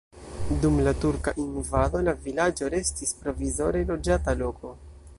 Dum 0.61 0.79
la 0.87 0.93
turka 1.03 1.33
invado 1.43 2.03
la 2.07 2.15
vilaĝo 2.25 2.73
restis 2.79 3.15
provizore 3.23 3.89
loĝata 3.95 4.39
loko. 4.45 4.79